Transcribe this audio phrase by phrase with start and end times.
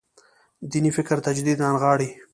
[0.71, 2.09] دیني فکر تجدید رانغاړي.